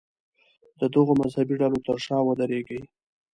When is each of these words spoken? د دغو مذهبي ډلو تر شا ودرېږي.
د 0.79 0.81
دغو 0.95 1.13
مذهبي 1.21 1.55
ډلو 1.61 1.77
تر 1.87 1.97
شا 2.05 2.17
ودرېږي. 2.23 2.79